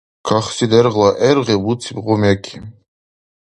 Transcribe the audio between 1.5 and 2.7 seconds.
буциб Гъумеки.